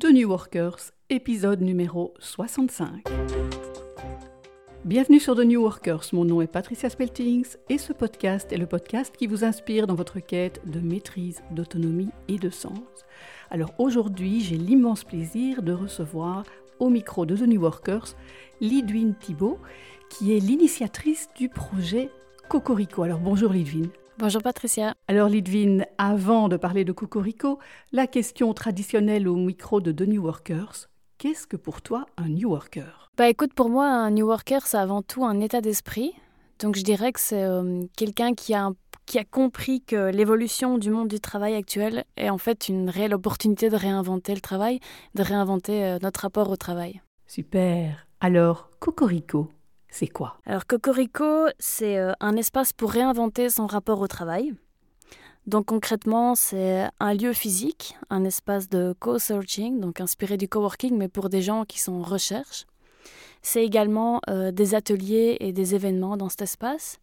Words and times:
de 0.00 0.08
New 0.08 0.30
Workers, 0.30 0.92
épisode 1.10 1.60
numéro 1.60 2.14
65. 2.20 3.04
Bienvenue 4.86 5.20
sur 5.20 5.36
The 5.36 5.40
New 5.40 5.60
Workers, 5.60 6.06
mon 6.14 6.24
nom 6.24 6.40
est 6.40 6.46
Patricia 6.46 6.88
Speltings 6.88 7.56
et 7.68 7.76
ce 7.76 7.92
podcast 7.92 8.50
est 8.50 8.56
le 8.56 8.64
podcast 8.64 9.14
qui 9.14 9.26
vous 9.26 9.44
inspire 9.44 9.86
dans 9.86 9.94
votre 9.94 10.18
quête 10.18 10.62
de 10.64 10.80
maîtrise, 10.80 11.42
d'autonomie 11.50 12.08
et 12.28 12.38
de 12.38 12.48
sens. 12.48 12.78
Alors 13.50 13.74
aujourd'hui, 13.76 14.40
j'ai 14.40 14.56
l'immense 14.56 15.04
plaisir 15.04 15.62
de 15.62 15.72
recevoir 15.72 16.44
au 16.78 16.88
micro 16.88 17.26
de 17.26 17.36
The 17.36 17.46
New 17.46 17.60
Workers 17.60 18.16
Lidwine 18.62 19.14
Thibault, 19.20 19.58
qui 20.08 20.34
est 20.34 20.40
l'initiatrice 20.40 21.28
du 21.36 21.50
projet 21.50 22.08
Cocorico. 22.48 23.02
Alors 23.02 23.20
bonjour 23.20 23.52
Lidwine. 23.52 23.90
Bonjour 24.20 24.42
Patricia. 24.42 24.94
Alors 25.08 25.30
Lidvine, 25.30 25.86
avant 25.96 26.50
de 26.50 26.58
parler 26.58 26.84
de 26.84 26.92
Cocorico, 26.92 27.58
la 27.90 28.06
question 28.06 28.52
traditionnelle 28.52 29.26
au 29.26 29.34
micro 29.34 29.80
de 29.80 29.92
The 29.92 30.02
New 30.02 30.22
Workers, 30.22 30.90
qu'est-ce 31.16 31.46
que 31.46 31.56
pour 31.56 31.80
toi 31.80 32.04
un 32.18 32.28
New 32.28 32.50
Worker? 32.50 33.10
Bah 33.16 33.30
écoute, 33.30 33.54
pour 33.54 33.70
moi 33.70 33.86
un 33.86 34.10
New 34.10 34.26
Worker 34.26 34.66
c'est 34.66 34.76
avant 34.76 35.00
tout 35.00 35.24
un 35.24 35.40
état 35.40 35.62
d'esprit. 35.62 36.12
Donc 36.58 36.76
je 36.76 36.82
dirais 36.82 37.12
que 37.12 37.20
c'est 37.20 37.42
euh, 37.42 37.80
quelqu'un 37.96 38.34
qui 38.34 38.52
a, 38.52 38.72
qui 39.06 39.18
a 39.18 39.24
compris 39.24 39.80
que 39.80 40.10
l'évolution 40.10 40.76
du 40.76 40.90
monde 40.90 41.08
du 41.08 41.18
travail 41.18 41.54
actuel 41.54 42.04
est 42.18 42.28
en 42.28 42.36
fait 42.36 42.68
une 42.68 42.90
réelle 42.90 43.14
opportunité 43.14 43.70
de 43.70 43.76
réinventer 43.76 44.34
le 44.34 44.42
travail, 44.42 44.80
de 45.14 45.22
réinventer 45.22 45.82
euh, 45.82 45.98
notre 46.02 46.20
rapport 46.20 46.50
au 46.50 46.56
travail. 46.56 47.00
Super. 47.26 48.06
Alors 48.20 48.68
Cocorico, 48.80 49.48
c'est 49.90 50.06
quoi 50.06 50.36
Alors 50.46 50.66
Cocorico, 50.66 51.46
c'est 51.58 51.98
euh, 51.98 52.12
un 52.20 52.36
espace 52.36 52.72
pour 52.72 52.92
réinventer 52.92 53.50
son 53.50 53.66
rapport 53.66 54.00
au 54.00 54.06
travail. 54.06 54.54
Donc 55.46 55.66
concrètement, 55.66 56.34
c'est 56.34 56.86
un 57.00 57.14
lieu 57.14 57.32
physique, 57.32 57.96
un 58.08 58.24
espace 58.24 58.68
de 58.68 58.94
co-searching, 58.98 59.80
donc 59.80 60.00
inspiré 60.00 60.36
du 60.36 60.48
coworking, 60.48 60.96
mais 60.96 61.08
pour 61.08 61.28
des 61.28 61.42
gens 61.42 61.64
qui 61.64 61.80
sont 61.80 61.94
en 61.94 62.02
recherche. 62.02 62.66
C'est 63.42 63.64
également 63.64 64.20
euh, 64.28 64.52
des 64.52 64.74
ateliers 64.74 65.38
et 65.40 65.52
des 65.52 65.74
événements 65.74 66.16
dans 66.16 66.28
cet 66.28 66.42
espace, 66.42 66.98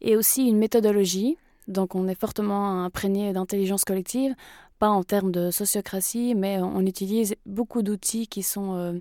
et 0.00 0.16
aussi 0.16 0.48
une 0.48 0.58
méthodologie. 0.58 1.36
Donc 1.68 1.94
on 1.94 2.08
est 2.08 2.18
fortement 2.18 2.84
imprégné 2.84 3.32
d'intelligence 3.32 3.84
collective, 3.84 4.34
pas 4.78 4.88
en 4.88 5.04
termes 5.04 5.30
de 5.30 5.50
sociocratie, 5.50 6.34
mais 6.34 6.58
on 6.60 6.80
utilise 6.80 7.34
beaucoup 7.44 7.82
d'outils 7.82 8.26
qui 8.26 8.42
sont 8.42 9.00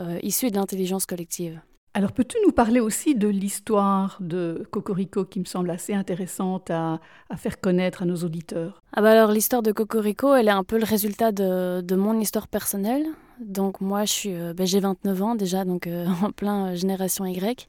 euh, 0.00 0.18
issus 0.22 0.50
de 0.50 0.56
l'intelligence 0.56 1.06
collective. 1.06 1.60
Alors, 1.96 2.12
peux-tu 2.12 2.36
nous 2.44 2.52
parler 2.52 2.78
aussi 2.78 3.14
de 3.14 3.26
l'histoire 3.26 4.18
de 4.20 4.68
Cocorico 4.70 5.24
qui 5.24 5.40
me 5.40 5.46
semble 5.46 5.70
assez 5.70 5.94
intéressante 5.94 6.70
à, 6.70 7.00
faire 7.38 7.58
connaître 7.58 8.02
à 8.02 8.04
nos 8.04 8.16
auditeurs? 8.16 8.82
Ah 8.92 9.00
bah 9.00 9.12
Alors, 9.12 9.32
l'histoire 9.32 9.62
de 9.62 9.72
Cocorico, 9.72 10.34
elle 10.34 10.48
est 10.48 10.50
un 10.50 10.62
peu 10.62 10.76
le 10.76 10.84
résultat 10.84 11.32
de, 11.32 11.94
mon 11.96 12.20
histoire 12.20 12.48
personnelle. 12.48 13.06
Donc, 13.40 13.80
moi, 13.80 14.04
je 14.04 14.12
suis, 14.12 14.34
bah, 14.54 14.66
j'ai 14.66 14.78
29 14.78 15.22
ans 15.22 15.34
déjà, 15.36 15.64
donc 15.64 15.86
euh, 15.86 16.04
en 16.22 16.32
plein 16.32 16.66
euh, 16.66 16.74
génération 16.74 17.24
Y. 17.24 17.66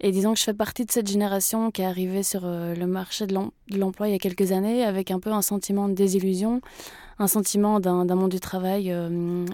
Et 0.00 0.10
disons 0.10 0.32
que 0.32 0.40
je 0.40 0.44
fais 0.44 0.54
partie 0.54 0.84
de 0.84 0.90
cette 0.90 1.08
génération 1.08 1.70
qui 1.70 1.82
est 1.82 1.86
arrivée 1.86 2.24
sur 2.24 2.40
le 2.44 2.86
marché 2.86 3.28
de 3.28 3.38
l'emploi 3.78 4.08
il 4.08 4.10
y 4.10 4.16
a 4.16 4.18
quelques 4.18 4.50
années 4.50 4.84
avec 4.84 5.12
un 5.12 5.20
peu 5.20 5.30
un 5.30 5.42
sentiment 5.42 5.88
de 5.88 5.94
désillusion, 5.94 6.62
un 7.20 7.28
sentiment 7.28 7.78
d'un 7.78 8.04
monde 8.16 8.32
du 8.32 8.40
travail 8.40 8.92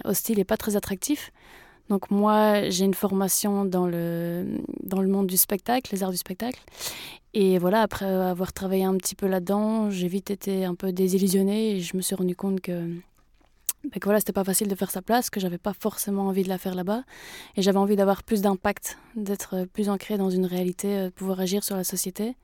hostile 0.03 0.39
et 0.39 0.45
pas 0.45 0.57
très 0.57 0.75
attractif. 0.75 1.31
Donc 1.89 2.11
moi, 2.11 2.69
j'ai 2.69 2.85
une 2.85 2.93
formation 2.93 3.65
dans 3.65 3.87
le, 3.87 4.45
dans 4.83 5.01
le 5.01 5.07
monde 5.07 5.27
du 5.27 5.37
spectacle, 5.37 5.89
les 5.91 6.03
arts 6.03 6.11
du 6.11 6.17
spectacle. 6.17 6.61
Et 7.33 7.57
voilà, 7.57 7.81
après 7.81 8.05
avoir 8.05 8.53
travaillé 8.53 8.83
un 8.83 8.95
petit 8.97 9.15
peu 9.15 9.27
là-dedans, 9.27 9.89
j'ai 9.89 10.07
vite 10.07 10.31
été 10.31 10.65
un 10.65 10.75
peu 10.75 10.91
désillusionnée 10.91 11.71
et 11.71 11.79
je 11.81 11.95
me 11.97 12.01
suis 12.01 12.15
rendu 12.15 12.35
compte 12.35 12.61
que, 12.61 12.71
ben 13.83 13.99
que 13.99 14.05
voilà, 14.05 14.19
c'était 14.19 14.33
pas 14.33 14.43
facile 14.43 14.67
de 14.67 14.75
faire 14.75 14.91
sa 14.91 15.01
place, 15.01 15.29
que 15.29 15.39
j'avais 15.39 15.57
pas 15.57 15.73
forcément 15.73 16.27
envie 16.27 16.43
de 16.43 16.49
la 16.49 16.57
faire 16.57 16.75
là-bas. 16.75 17.03
Et 17.55 17.61
j'avais 17.61 17.77
envie 17.77 17.95
d'avoir 17.95 18.23
plus 18.23 18.41
d'impact, 18.41 18.97
d'être 19.15 19.65
plus 19.73 19.89
ancrée 19.89 20.17
dans 20.17 20.29
une 20.29 20.45
réalité, 20.45 20.87
euh, 20.87 21.05
de 21.05 21.09
pouvoir 21.09 21.39
agir 21.39 21.63
sur 21.63 21.75
la 21.75 21.83
société. 21.83 22.35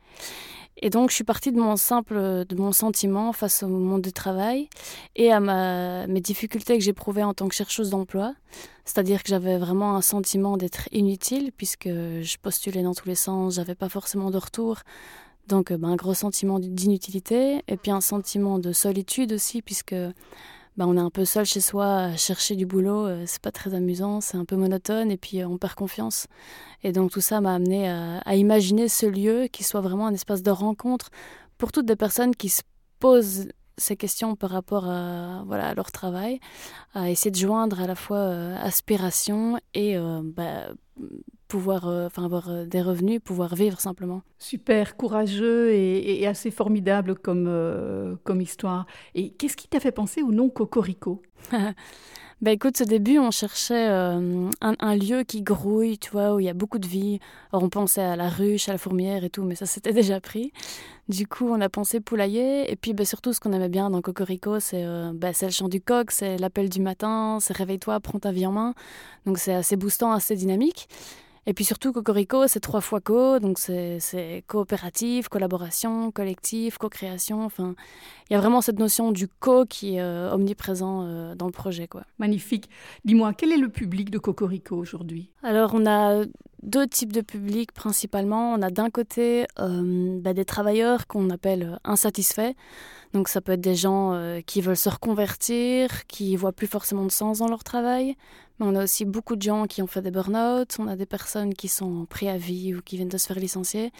Et 0.78 0.90
donc, 0.90 1.10
je 1.10 1.16
suis 1.16 1.24
partie 1.24 1.52
de 1.52 1.60
mon 1.60 1.78
simple, 1.78 2.16
de 2.16 2.56
mon 2.56 2.72
sentiment 2.72 3.32
face 3.32 3.64
au 3.64 3.68
monde 3.68 4.02
du 4.02 4.12
travail 4.12 4.70
et 5.16 5.32
à 5.32 5.40
ma, 5.40 6.06
mes 6.08 6.20
difficultés 6.20 6.78
que 6.78 6.84
j'éprouvais 6.84 7.24
en 7.24 7.34
tant 7.34 7.48
que 7.48 7.56
chercheuse 7.56 7.90
d'emploi. 7.90 8.34
C'est-à-dire 8.84 9.24
que 9.24 9.30
j'avais 9.30 9.58
vraiment 9.58 9.96
un 9.96 10.02
sentiment 10.02 10.58
d'être 10.58 10.90
inutile 10.92 11.52
puisque 11.56 11.88
je 11.88 12.38
postulais 12.42 12.84
dans 12.84 12.94
tous 12.94 13.08
les 13.08 13.16
sens, 13.16 13.56
j'avais 13.56 13.76
pas 13.76 13.90
forcément 13.90 14.32
de 14.32 14.38
retour. 14.38 14.80
Donc, 15.48 15.72
ben, 15.72 15.90
un 15.90 15.96
gros 15.96 16.14
sentiment 16.14 16.60
d'inutilité 16.60 17.62
et 17.68 17.78
puis 17.78 17.92
un 17.92 18.02
sentiment 18.02 18.60
de 18.60 18.74
solitude 18.74 19.32
aussi 19.34 19.62
puisque 19.62 19.96
bah, 20.78 20.86
on 20.88 20.98
est 20.98 21.02
un 21.02 21.10
peu 21.10 21.24
seul 21.24 21.46
chez 21.46 21.62
soi 21.62 21.98
à 21.98 22.18
chercher 22.18 22.56
du 22.56 22.66
boulot, 22.66 23.08
euh, 23.08 23.24
c'est 23.26 23.42
pas 23.42 23.52
très 23.52 23.74
amusant, 23.74 24.20
c'est 24.20 24.38
un 24.38 24.44
peu 24.44 24.58
monotone 24.58 25.10
et 25.10 25.18
puis 25.18 25.42
euh, 25.42 25.48
on 25.48 25.58
perd 25.58 25.74
confiance. 25.74 26.28
Et 26.84 26.92
donc 26.92 27.12
tout 27.12 27.22
ça 27.22 27.40
m'a 27.40 27.56
amené 27.56 27.90
à, 27.90 28.36
imaginer 28.36 28.90
ce 28.90 29.06
lieu 29.06 29.48
qui 29.48 29.64
soit 29.64 29.82
vraiment 29.82 30.08
un 30.08 30.14
espace 30.14 30.44
de 30.44 30.52
rencontre 30.52 31.10
pour 31.58 31.72
toutes 31.72 31.90
les 31.90 31.96
personnes 31.96 32.36
qui 32.36 32.50
se 32.50 32.62
posent 33.00 33.48
ces 33.78 33.96
questions 33.96 34.36
par 34.36 34.52
rapport 34.52 34.88
à, 34.88 35.44
voilà, 35.48 35.74
leur 35.74 35.92
travail, 35.92 36.40
à 36.94 37.10
essayer 37.10 37.32
de 37.32 37.38
joindre 37.38 37.82
à 37.82 37.88
la 37.88 37.96
fois 37.96 38.18
euh, 38.18 38.58
aspiration 38.58 39.60
et 39.74 39.98
bah, 40.24 40.70
pouvoir 41.56 41.88
euh, 41.88 42.08
enfin 42.08 42.26
avoir 42.26 42.50
euh, 42.50 42.66
des 42.66 42.82
revenus, 42.82 43.22
pouvoir 43.24 43.56
vivre 43.56 43.80
simplement. 43.80 44.24
Super, 44.40 44.98
courageux 44.98 45.72
et, 45.72 46.28
assez 46.28 46.52
formidable 46.52 47.16
comme, 47.16 47.46
euh, 47.48 48.16
comme 48.26 48.42
histoire. 48.42 48.86
Et 49.14 49.30
qu'est-ce 49.30 49.56
qui 49.56 49.70
t'a 49.70 49.80
fait 49.80 49.94
penser 49.94 50.22
au 50.22 50.34
nom 50.34 50.50
Cocorico? 50.50 51.22
Ben 52.42 52.52
écoute, 52.52 52.82
au 52.82 52.84
début, 52.84 53.18
on 53.18 53.32
cherchait 53.32 53.88
un, 53.88 54.96
lieu 54.98 55.24
qui 55.24 55.42
grouille, 55.42 55.98
tu 55.98 56.12
vois, 56.12 56.36
où 56.36 56.42
il 56.42 56.46
y 56.46 56.50
a 56.50 56.54
beaucoup 56.54 56.80
de 56.80 56.86
vie. 56.86 57.22
Alors 57.52 57.64
on 57.64 57.70
pensait 57.70 58.02
à 58.02 58.18
la 58.18 58.28
ruche, 58.28 58.68
à 58.68 58.74
la 58.74 58.78
fourmière 58.78 59.24
et 59.24 59.30
tout, 59.30 59.44
mais 59.44 59.56
ça 59.56 59.66
s'était 59.66 59.94
déjà 60.02 60.20
pris. 60.20 60.52
Du 61.08 61.28
coup, 61.28 61.48
on 61.48 61.62
a 61.62 61.70
pensé 61.70 62.02
poulailler. 62.02 62.70
Et 62.70 62.76
puis 62.76 62.94
ben, 62.94 63.06
surtout, 63.06 63.32
ce 63.32 63.40
qu'on 63.40 63.54
aimait 63.54 63.70
bien 63.70 63.90
dans 63.90 64.02
Cocorico, 64.02 64.60
c'est 64.60 64.84
ben, 65.14 65.34
le 65.42 65.50
chant 65.50 65.70
du 65.70 65.80
coq, 65.80 66.12
c'est 66.12 66.38
l'appel 66.38 66.68
du 66.68 66.82
matin, 66.82 67.38
c'est 67.40 67.56
réveille-toi, 67.56 68.02
prends 68.02 68.20
ta 68.20 68.34
vie 68.34 68.46
en 68.46 68.52
main. 68.52 68.74
Donc 69.26 69.38
c'est 69.38 69.54
assez 69.54 69.78
boostant, 69.78 70.12
assez 70.12 70.36
dynamique. 70.36 70.90
Et 71.48 71.54
puis 71.54 71.64
surtout, 71.64 71.94
Cocorico, 71.94 72.48
c'est 72.48 72.60
trois 72.60 72.82
fois 72.82 73.02
co, 73.02 73.40
donc 73.40 73.60
c'est 73.60 74.44
coopérative, 74.48 75.30
collaboration, 75.30 76.12
collectif, 76.12 76.78
co-création. 76.78 77.46
Enfin, 77.46 77.76
il 78.30 78.34
y 78.34 78.36
a 78.36 78.40
vraiment 78.40 78.62
cette 78.62 78.80
notion 78.80 79.12
du 79.12 79.28
co 79.28 79.66
qui 79.66 79.96
est 79.96 80.02
euh, 80.02 80.34
omniprésent 80.34 81.04
euh, 81.04 81.36
dans 81.36 81.46
le 81.46 81.52
projet. 81.52 81.88
Quoi. 81.88 82.04
Magnifique. 82.18 82.70
Dis-moi, 83.06 83.34
quel 83.34 83.52
est 83.52 83.58
le 83.58 83.70
public 83.70 84.10
de 84.10 84.18
Cocorico 84.18 84.76
aujourd'hui? 84.76 85.30
Alors, 85.44 85.72
on 85.76 85.86
a 85.86 86.24
deux 86.66 86.88
types 86.88 87.14
de 87.14 87.22
publics 87.22 87.72
principalement. 87.72 88.54
On 88.54 88.62
a 88.62 88.70
d'un 88.70 88.90
côté 88.90 89.46
euh, 89.60 90.20
bah, 90.20 90.34
des 90.34 90.46
travailleurs 90.46 91.08
qu'on 91.08 91.30
appelle 91.30 91.80
insatisfaits. 91.84 92.54
Donc 93.14 93.30
ça 93.30 93.40
peut 93.40 93.54
être 93.54 93.62
des 93.62 93.76
gens 93.76 94.20
qui 94.46 94.60
veulent 94.60 94.76
se 94.76 94.90
reconvertir, 94.90 96.06
qui 96.08 96.36
voient 96.36 96.52
plus 96.52 96.68
forcément 96.68 97.06
de 97.06 97.12
sens 97.12 97.38
dans 97.38 97.48
leur 97.48 97.64
travail, 97.64 98.18
mais 98.60 98.66
on 98.66 98.76
a 98.76 98.84
aussi 98.84 99.06
beaucoup 99.06 99.38
de 99.38 99.42
gens 99.42 99.68
qui 99.68 99.82
ont 99.82 99.88
fait 99.88 100.02
des 100.02 100.12
burn-out, 100.12 100.76
on 100.80 100.88
a 100.88 100.98
des 100.98 101.06
personnes 101.06 101.54
qui 101.54 101.70
sont 101.70 102.02
en 102.02 102.06
préavis 102.06 102.76
ou 102.76 102.82
qui 102.82 102.98
viennent 102.98 103.08
de 103.08 103.18
se 103.18 103.28
faire 103.28 103.40
licencier. 103.40 103.94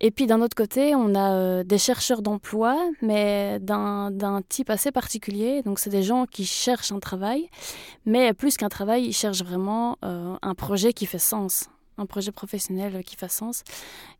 Et 0.00 0.10
puis 0.10 0.26
d'un 0.26 0.42
autre 0.42 0.54
côté, 0.54 0.94
on 0.94 1.14
a 1.14 1.32
euh, 1.32 1.64
des 1.64 1.78
chercheurs 1.78 2.20
d'emploi, 2.20 2.76
mais 3.00 3.58
d'un 3.60 4.42
type 4.48 4.70
assez 4.70 4.92
particulier. 4.92 5.62
Donc 5.62 5.78
c'est 5.78 5.90
des 5.90 6.02
gens 6.02 6.26
qui 6.26 6.44
cherchent 6.44 6.92
un 6.92 7.00
travail, 7.00 7.48
mais 8.04 8.34
plus 8.34 8.56
qu'un 8.56 8.68
travail, 8.68 9.06
ils 9.06 9.14
cherchent 9.14 9.42
vraiment 9.42 9.96
euh, 10.04 10.36
un 10.42 10.54
projet 10.54 10.92
qui 10.92 11.06
fait 11.06 11.18
sens 11.18 11.68
un 11.98 12.06
projet 12.06 12.32
professionnel 12.32 13.02
qui 13.04 13.16
fasse 13.16 13.36
sens. 13.36 13.62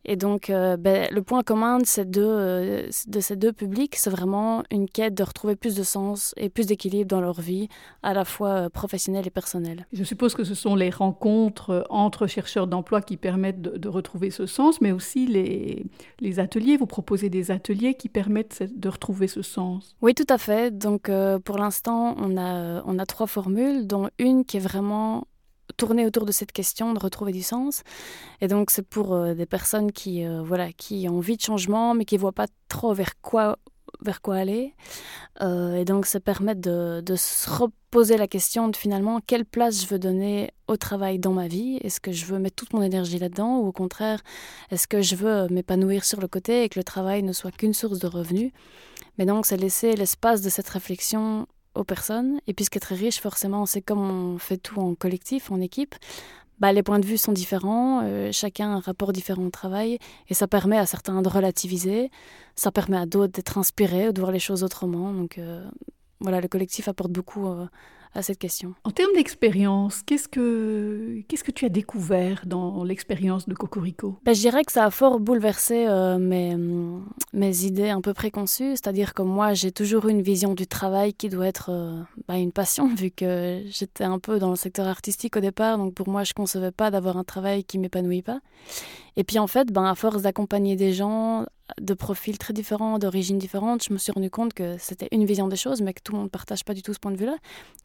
Et 0.04 0.16
donc, 0.16 0.50
euh, 0.50 0.76
ben, 0.76 1.08
le 1.10 1.22
point 1.22 1.42
commun 1.42 1.78
de 1.78 1.86
ces 1.86 2.04
deux, 2.04 2.22
euh, 2.22 2.88
de 3.08 3.20
ces 3.20 3.36
deux 3.36 3.52
publics, 3.52 3.96
c'est 3.96 4.10
vraiment 4.10 4.62
une 4.70 4.88
quête 4.88 5.14
de 5.14 5.22
retrouver 5.22 5.56
plus 5.56 5.74
de 5.74 5.82
sens 5.82 6.34
et 6.36 6.48
plus 6.48 6.66
d'équilibre 6.66 7.08
dans 7.08 7.20
leur 7.20 7.40
vie, 7.40 7.68
à 8.02 8.14
la 8.14 8.24
fois 8.24 8.48
euh, 8.48 8.68
professionnelle 8.68 9.26
et 9.26 9.30
personnelle. 9.30 9.86
Je 9.92 10.04
suppose 10.04 10.34
que 10.34 10.44
ce 10.44 10.54
sont 10.54 10.76
les 10.76 10.90
rencontres 10.90 11.86
entre 11.90 12.26
chercheurs 12.26 12.66
d'emploi 12.66 13.02
qui 13.02 13.16
permettent 13.16 13.62
de, 13.62 13.88
retrouver 13.88 14.30
ce 14.30 14.46
sens, 14.46 14.80
mais 14.80 14.90
aussi 14.90 15.26
les, 15.26 15.86
les 16.20 16.40
ateliers. 16.40 16.76
Vous 16.76 16.86
proposez 16.86 17.30
des 17.30 17.50
ateliers 17.50 17.94
qui 17.94 18.08
permettent 18.08 18.62
de 18.62 18.88
retrouver 18.88 19.28
ce 19.28 19.42
sens. 19.42 19.96
Oui, 20.02 20.12
tout 20.12 20.26
à 20.28 20.38
fait. 20.38 20.76
Donc, 20.76 21.10
pour 21.44 21.58
l'instant, 21.58 22.16
on 22.18 22.36
a, 22.36 22.82
on 22.84 22.98
a 22.98 23.06
trois 23.06 23.28
formules, 23.28 23.86
dont 23.86 24.10
une 24.18 24.44
qui 24.44 24.56
est 24.56 24.60
vraiment 24.60 25.26
tourner 25.76 26.06
autour 26.06 26.24
de 26.24 26.32
cette 26.32 26.52
question, 26.52 26.94
de 26.94 26.98
retrouver 26.98 27.32
du 27.32 27.42
sens. 27.42 27.82
Et 28.40 28.48
donc 28.48 28.70
c'est 28.70 28.86
pour 28.86 29.14
euh, 29.14 29.34
des 29.34 29.46
personnes 29.46 29.92
qui, 29.92 30.24
euh, 30.24 30.42
voilà, 30.42 30.72
qui 30.72 31.06
ont 31.08 31.18
envie 31.18 31.36
de 31.36 31.42
changement, 31.42 31.94
mais 31.94 32.04
qui 32.04 32.16
ne 32.16 32.20
voient 32.20 32.32
pas 32.32 32.46
trop 32.68 32.94
vers 32.94 33.20
quoi, 33.20 33.58
vers 34.00 34.20
quoi 34.20 34.36
aller. 34.36 34.74
Euh, 35.42 35.76
et 35.76 35.84
donc 35.84 36.06
ça 36.06 36.20
permet 36.20 36.54
de, 36.54 37.00
de, 37.04 37.16
se 37.16 37.48
reposer 37.50 38.16
la 38.16 38.26
question 38.26 38.68
de 38.68 38.76
finalement 38.76 39.20
quelle 39.26 39.44
place 39.44 39.82
je 39.82 39.86
veux 39.86 39.98
donner 39.98 40.50
au 40.68 40.76
travail 40.76 41.18
dans 41.18 41.32
ma 41.32 41.48
vie? 41.48 41.78
Est-ce 41.82 42.00
que 42.00 42.12
je 42.12 42.24
veux 42.26 42.38
mettre 42.38 42.56
toute 42.56 42.72
mon 42.72 42.82
énergie 42.82 43.18
là-dedans? 43.18 43.58
Ou 43.58 43.68
au 43.68 43.72
contraire, 43.72 44.22
est-ce 44.70 44.86
que 44.88 45.02
je 45.02 45.16
veux 45.16 45.46
m'épanouir 45.48 46.04
sur 46.04 46.20
le 46.20 46.28
côté 46.28 46.64
et 46.64 46.68
que 46.68 46.78
le 46.78 46.84
travail 46.84 47.22
ne 47.22 47.32
soit 47.32 47.52
qu'une 47.52 47.74
source 47.74 47.98
de 47.98 48.06
revenus? 48.06 48.52
Mais 49.18 49.26
donc 49.26 49.46
c'est 49.46 49.56
laisser 49.56 49.94
l'espace 49.94 50.42
de 50.42 50.48
cette 50.48 50.68
réflexion 50.68 51.46
aux 51.76 51.84
personnes. 51.84 52.40
Et 52.46 52.54
puisqu'être 52.54 52.86
très 52.86 52.94
riche, 52.94 53.20
forcément, 53.20 53.66
c'est 53.66 53.82
comme 53.82 54.00
on 54.00 54.38
fait 54.38 54.56
tout 54.56 54.80
en 54.80 54.94
collectif, 54.94 55.50
en 55.50 55.60
équipe. 55.60 55.94
Bah, 56.58 56.72
les 56.72 56.82
points 56.82 56.98
de 56.98 57.04
vue 57.06 57.18
sont 57.18 57.32
différents, 57.32 58.00
euh, 58.04 58.30
chacun 58.32 58.70
a 58.70 58.76
un 58.76 58.80
rapport 58.80 59.12
différent 59.12 59.44
au 59.44 59.50
travail, 59.50 59.98
et 60.28 60.34
ça 60.34 60.48
permet 60.48 60.78
à 60.78 60.86
certains 60.86 61.20
de 61.20 61.28
relativiser, 61.28 62.10
ça 62.54 62.72
permet 62.72 62.96
à 62.96 63.04
d'autres 63.04 63.32
d'être 63.32 63.58
inspirés, 63.58 64.10
de 64.10 64.20
voir 64.20 64.32
les 64.32 64.38
choses 64.38 64.64
autrement. 64.64 65.12
Donc 65.12 65.36
euh, 65.36 65.62
voilà, 66.20 66.40
le 66.40 66.48
collectif 66.48 66.88
apporte 66.88 67.12
beaucoup 67.12 67.46
euh, 67.46 67.66
à 68.16 68.22
cette 68.22 68.38
question. 68.38 68.74
En 68.84 68.90
termes 68.90 69.12
d'expérience, 69.14 70.02
qu'est-ce 70.02 70.28
que, 70.28 71.22
qu'est-ce 71.28 71.44
que 71.44 71.50
tu 71.50 71.64
as 71.64 71.68
découvert 71.68 72.42
dans 72.46 72.82
l'expérience 72.82 73.46
de 73.46 73.54
Cocorico? 73.54 74.18
Ben, 74.24 74.34
Je 74.34 74.40
dirais 74.40 74.64
que 74.64 74.72
ça 74.72 74.84
a 74.84 74.90
fort 74.90 75.20
bouleversé 75.20 75.86
euh, 75.86 76.18
mes, 76.18 76.56
mes 77.32 77.64
idées 77.64 77.90
un 77.90 78.00
peu 78.00 78.14
préconçues, 78.14 78.70
c'est-à-dire 78.70 79.14
que 79.14 79.22
moi 79.22 79.54
j'ai 79.54 79.70
toujours 79.70 80.08
eu 80.08 80.10
une 80.10 80.22
vision 80.22 80.54
du 80.54 80.66
travail 80.66 81.12
qui 81.12 81.28
doit 81.28 81.46
être 81.46 81.70
euh, 81.70 82.00
ben, 82.26 82.36
une 82.36 82.52
passion, 82.52 82.92
vu 82.94 83.10
que 83.10 83.62
j'étais 83.66 84.04
un 84.04 84.18
peu 84.18 84.38
dans 84.38 84.50
le 84.50 84.56
secteur 84.56 84.86
artistique 84.86 85.36
au 85.36 85.40
départ, 85.40 85.78
donc 85.78 85.94
pour 85.94 86.08
moi 86.08 86.24
je 86.24 86.30
ne 86.30 86.34
concevais 86.34 86.72
pas 86.72 86.90
d'avoir 86.90 87.16
un 87.16 87.24
travail 87.24 87.64
qui 87.64 87.78
m'épanouit 87.78 88.22
pas. 88.22 88.40
Et 89.16 89.24
puis 89.24 89.38
en 89.38 89.46
fait, 89.46 89.72
ben, 89.72 89.84
à 89.84 89.94
force 89.94 90.22
d'accompagner 90.22 90.76
des 90.76 90.92
gens 90.92 91.46
de 91.80 91.94
profils 91.94 92.38
très 92.38 92.52
différents, 92.52 92.98
d'origines 92.98 93.38
différentes, 93.38 93.82
je 93.82 93.92
me 93.92 93.98
suis 93.98 94.12
rendu 94.12 94.30
compte 94.30 94.54
que 94.54 94.76
c'était 94.78 95.08
une 95.10 95.24
vision 95.24 95.48
des 95.48 95.56
choses, 95.56 95.80
mais 95.80 95.94
que 95.94 96.00
tout 96.02 96.12
le 96.12 96.18
monde 96.18 96.26
ne 96.26 96.30
partage 96.30 96.64
pas 96.64 96.74
du 96.74 96.82
tout 96.82 96.94
ce 96.94 96.98
point 96.98 97.10
de 97.10 97.16
vue-là. 97.16 97.36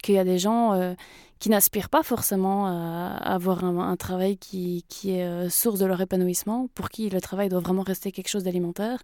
Qu'il 0.04 0.16
y 0.16 0.20
a 0.20 0.24
des 0.24 0.38
gens 0.38 0.74
euh, 0.74 0.94
qui 1.40 1.50
n'aspirent 1.50 1.90
pas 1.90 2.04
forcément 2.04 2.68
à, 2.68 3.16
avoir 3.16 3.64
un, 3.64 3.96
travail 3.96 4.38
qui, 4.38 4.86
qui 4.90 5.12
est 5.12 5.24
euh, 5.24 5.50
source 5.50 5.80
de 5.80 5.86
leur 5.86 6.00
épanouissement, 6.02 6.68
pour 6.76 6.90
qui 6.90 7.10
le 7.10 7.22
travail 7.22 7.50
doit 7.50 7.62
vraiment 7.62 7.84
rester 7.84 8.12
quelque 8.12 8.30
chose 8.30 8.44
d'alimentaire. 8.44 9.02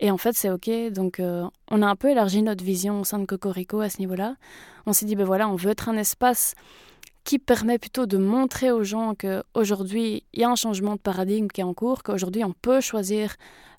Et 0.00 0.10
en 0.10 0.18
fait, 0.18 0.34
c'est 0.34 0.50
OK. 0.50 0.68
Donc, 0.92 1.20
euh, 1.20 1.46
on 1.70 1.82
a 1.82 1.86
un 1.86 1.96
peu 1.96 2.10
élargi 2.10 2.42
notre 2.42 2.64
vision 2.64 3.00
au 3.00 3.04
sein 3.04 3.20
de 3.20 3.26
Cocorico 3.26 3.80
à 3.80 3.88
ce 3.88 3.98
niveau-là. 4.00 4.36
On 4.86 4.92
s'est 4.92 5.06
dit, 5.06 5.14
ben 5.14 5.24
voilà, 5.24 5.48
on 5.48 5.54
veut 5.54 5.70
être 5.70 5.88
un 5.88 5.96
espace 5.96 6.54
qui 7.24 7.38
permet 7.38 7.78
plutôt 7.78 8.06
de 8.06 8.16
montrer 8.16 8.70
aux 8.70 8.84
gens 8.84 9.14
qu'aujourd'hui, 9.14 10.24
il 10.32 10.40
y 10.40 10.44
a 10.44 10.50
un 10.50 10.56
changement 10.56 10.94
de 10.94 11.00
paradigme 11.00 11.48
qui 11.48 11.60
est 11.60 11.64
en 11.64 11.74
cours, 11.74 12.02
qu'aujourd'hui, 12.02 12.44
on 12.44 12.52
peut 12.52 12.80
choisir 12.80 13.36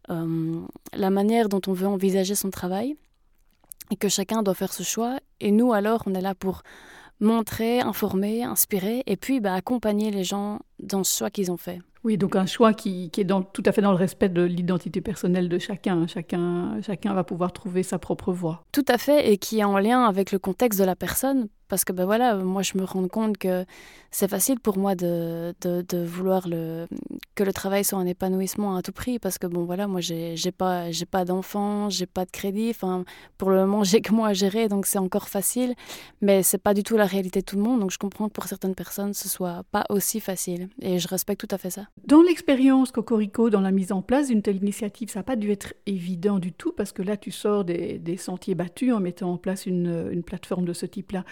euh, 0.09 0.61
la 0.93 1.09
manière 1.09 1.49
dont 1.49 1.61
on 1.67 1.73
veut 1.73 1.87
envisager 1.87 2.35
son 2.35 2.49
travail 2.49 2.95
et 3.89 3.95
que 3.95 4.09
chacun 4.09 4.43
doit 4.43 4.53
faire 4.53 4.73
ce 4.73 4.83
choix. 4.83 5.19
Et 5.39 5.51
nous, 5.51 5.73
alors, 5.73 6.03
on 6.05 6.13
est 6.13 6.21
là 6.21 6.35
pour 6.35 6.63
montrer, 7.19 7.79
informer, 7.81 8.43
inspirer 8.43 9.03
et 9.05 9.15
puis 9.15 9.39
bah, 9.39 9.53
accompagner 9.53 10.11
les 10.11 10.23
gens 10.23 10.59
dans 10.79 11.03
ce 11.03 11.17
choix 11.17 11.29
qu'ils 11.29 11.51
ont 11.51 11.57
fait. 11.57 11.79
Oui, 12.03 12.17
donc 12.17 12.35
un 12.35 12.47
choix 12.47 12.73
qui, 12.73 13.11
est 13.15 13.53
tout 13.53 13.63
à 13.65 13.71
fait 13.71 13.81
dans 13.81 13.91
le 13.91 13.97
respect 13.97 14.29
de 14.29 14.41
l'identité 14.41 15.01
personnelle 15.01 15.49
de 15.49 15.59
chacun. 15.59 16.07
chacun. 16.07 16.81
Chacun 16.81 17.13
va 17.13 17.23
pouvoir 17.23 17.53
trouver 17.53 17.83
sa 17.83 17.99
propre 17.99 18.31
voie. 18.31 18.63
Tout 18.71 18.85
à 18.87 18.97
fait, 18.97 19.31
et 19.31 19.37
qui 19.37 19.59
est 19.59 19.63
en 19.63 19.77
lien 19.77 20.03
avec 20.05 20.31
le 20.31 20.39
contexte 20.39 20.79
de 20.79 20.83
la 20.85 20.95
personne, 20.95 21.47
parce 21.67 21.85
que 21.85 21.93
ben 21.93 22.05
voilà, 22.05 22.35
moi 22.35 22.63
je 22.63 22.77
me 22.77 22.83
rends 22.83 23.07
compte 23.07 23.37
que 23.37 23.65
c'est 24.09 24.27
facile 24.27 24.59
pour 24.59 24.77
moi 24.77 24.95
de, 24.95 25.53
de, 25.61 26.03
vouloir 26.03 26.47
le, 26.47 26.87
que 27.35 27.43
le 27.43 27.53
travail 27.53 27.83
soit 27.83 27.99
un 27.99 28.05
épanouissement 28.05 28.75
à 28.75 28.81
tout 28.81 28.91
prix 28.91 29.19
parce 29.19 29.37
que 29.37 29.47
bon 29.47 29.63
voilà, 29.63 29.87
moi 29.87 30.01
j'ai 30.01 30.35
pas 30.51 30.91
j'ai 30.91 31.05
pas 31.05 31.25
d'enfants, 31.25 31.89
j'ai 31.89 32.05
pas 32.05 32.25
de 32.25 32.31
crédit, 32.31 32.69
enfin 32.69 33.05
pour 33.37 33.49
le 33.49 33.57
moment 33.57 33.83
j'ai 33.91 34.01
que 34.01 34.11
moi 34.11 34.29
à 34.29 34.33
gérer 34.33 34.67
donc 34.67 34.85
c'est 34.85 34.99
encore 34.99 35.29
facile, 35.29 35.73
mais 36.21 36.43
c'est 36.43 36.57
pas 36.57 36.73
du 36.73 36.83
tout 36.83 36.97
la 36.97 37.05
réalité 37.05 37.41
de 37.41 37.45
tout 37.45 37.55
le 37.55 37.63
monde 37.63 37.79
donc 37.79 37.91
je 37.91 37.97
comprends 37.97 38.27
que 38.27 38.33
pour 38.33 38.45
certaines 38.45 38.75
personnes 38.75 39.13
ce 39.13 39.29
soit 39.29 39.63
pas 39.71 39.85
aussi 39.89 40.19
facile 40.19 40.69
et 40.81 40.99
je 40.99 41.07
respecte 41.07 41.41
tout 41.47 41.53
à 41.53 41.57
fait 41.57 41.69
ça. 41.69 41.87
Dans 42.05 42.21
l'expérience 42.21 42.91
Cocorico, 42.91 43.49
dans 43.49 43.61
la 43.61 43.71
mise 43.71 43.91
en 43.91 44.01
place 44.01 44.27
d'une 44.27 44.41
telle 44.41 44.57
initiative, 44.57 45.09
ça 45.09 45.19
n'a 45.19 45.23
pas 45.23 45.35
dû 45.35 45.51
être 45.51 45.73
évident 45.85 46.39
du 46.39 46.51
tout 46.51 46.71
parce 46.71 46.91
que 46.91 47.01
là 47.01 47.17
tu 47.17 47.31
sors 47.31 47.63
des, 47.63 47.99
des 47.99 48.17
sentiers 48.17 48.55
battus 48.55 48.93
en 48.93 48.99
mettant 48.99 49.31
en 49.31 49.37
place 49.37 49.65
une, 49.65 50.09
une 50.11 50.23
plateforme 50.23 50.65
de 50.65 50.73
ce 50.73 50.85
type-là. 50.85 51.23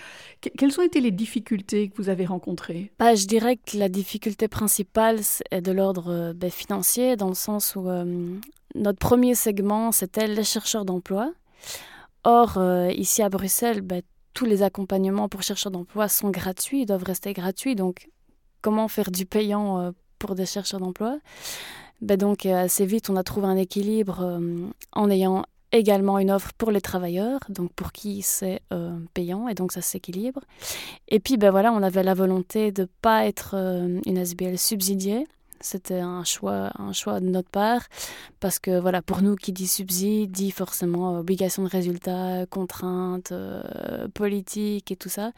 Quelles 0.42 0.80
ont 0.80 0.84
été 0.84 1.02
les 1.02 1.12
difficultés 1.12 1.90
que 1.90 1.98
vous 1.98 2.10
avez 2.10 2.26
rencontrées? 2.26 2.92
Bah, 3.00 3.16
Je 3.16 3.26
dirais 3.26 3.58
que 3.58 3.78
la 3.78 3.90
difficulté 3.90 4.48
principale 4.48 5.20
est 5.52 5.62
de 5.62 5.72
l'ordre 5.72 5.89
euh, 5.98 6.34
ben, 6.34 6.50
financier, 6.50 7.16
dans 7.16 7.30
le 7.30 7.36
sens 7.36 7.76
où 7.76 7.90
euh, 7.90 8.38
notre 8.76 9.00
premier 9.00 9.36
segment, 9.36 9.92
c'était 9.92 10.28
les 10.28 10.44
chercheurs 10.44 10.86
d'emploi. 10.86 11.32
Or, 12.24 12.58
euh, 12.58 12.92
ici 12.92 13.22
à 13.22 13.30
Bruxelles, 13.30 13.82
ben, 13.82 14.02
tous 14.34 14.46
les 14.46 14.64
accompagnements 14.64 15.30
pour 15.30 15.42
chercheurs 15.42 15.72
d'emploi 15.72 16.08
sont 16.08 16.30
gratuits, 16.30 16.86
doivent 16.86 17.04
rester 17.04 17.34
gratuits. 17.34 17.76
Donc, 17.76 18.10
comment 18.62 18.88
faire 18.88 19.12
du 19.12 19.26
payant 19.26 19.94
pour 20.18 20.36
des 20.36 20.46
chercheurs 20.46 20.80
d'emploi? 20.80 21.18
Ben 22.02 22.16
donc 22.16 22.46
assez 22.46 22.86
vite, 22.86 23.10
on 23.10 23.18
a 23.18 23.24
trouvé 23.24 23.48
un 23.48 23.58
équilibre 23.58 24.40
en 24.94 25.10
ayant 25.10 25.44
également 25.74 26.20
une 26.20 26.32
offre 26.32 26.54
pour 26.58 26.72
les 26.72 26.80
travailleurs, 26.80 27.40
donc 27.50 27.74
pour 27.74 27.92
qui 27.92 28.22
c'est 28.22 28.62
payant, 29.14 29.50
et 29.50 29.56
donc 29.56 29.74
ça 29.74 29.82
s'équilibre. 29.82 30.42
Et 31.10 31.20
puis, 31.20 31.36
ben 31.36 31.52
voilà, 31.52 31.74
on 31.74 31.84
avait 31.84 32.04
la 32.04 32.14
volonté 32.14 32.72
de 32.72 32.84
ne 32.84 32.88
pas 33.02 33.26
être 33.26 33.56
une 33.56 34.18
SBL 34.18 34.58
subsidiée. 34.58 35.26
C'était 35.62 36.00
un 36.00 36.24
choix, 36.24 36.72
un 36.80 36.94
choix 36.94 37.20
de 37.20 37.28
notre 37.28 37.50
part, 37.50 37.82
parce 38.40 38.60
que 38.60 38.80
voilà, 38.80 39.02
pour 39.02 39.22
nous, 39.22 39.36
qui 39.36 39.52
dit 39.52 39.68
subside, 39.68 40.32
dit 40.32 40.52
forcément 40.52 41.20
obligation 41.20 41.64
de 41.64 41.70
résultat, 41.70 42.46
contraintes 42.46 43.32
euh, 43.32 44.08
politiques 44.14 44.92
et 44.92 44.96
tout 44.96 45.10
ça. 45.10 45.32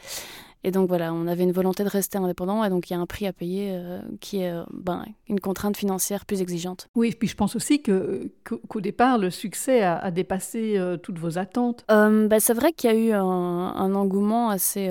Et 0.63 0.71
donc 0.71 0.87
voilà, 0.87 1.13
on 1.13 1.27
avait 1.27 1.43
une 1.43 1.51
volonté 1.51 1.83
de 1.83 1.89
rester 1.89 2.17
indépendant 2.17 2.63
et 2.63 2.69
donc 2.69 2.89
il 2.89 2.93
y 2.93 2.95
a 2.95 2.99
un 2.99 3.07
prix 3.07 3.25
à 3.25 3.33
payer 3.33 3.71
euh, 3.71 3.99
qui 4.19 4.41
est 4.41 4.51
euh, 4.51 4.63
ben, 4.71 5.05
une 5.27 5.39
contrainte 5.39 5.75
financière 5.75 6.25
plus 6.25 6.41
exigeante. 6.41 6.87
Oui, 6.95 7.09
et 7.09 7.13
puis 7.13 7.27
je 7.27 7.35
pense 7.35 7.55
aussi 7.55 7.81
que, 7.81 8.31
qu'au 8.43 8.81
départ, 8.81 9.17
le 9.17 9.31
succès 9.31 9.81
a, 9.81 10.11
dépassé 10.11 10.77
euh, 10.77 10.97
toutes 10.97 11.17
vos 11.17 11.37
attentes. 11.37 11.83
Ben, 11.89 12.39
c'est 12.39 12.53
vrai 12.53 12.73
qu'il 12.73 12.91
y 12.91 12.93
a 12.93 12.97
eu 12.97 13.11
un, 13.11 13.21
un 13.23 13.95
engouement 13.95 14.49
assez 14.49 14.89